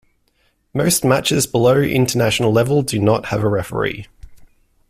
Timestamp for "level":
2.51-2.81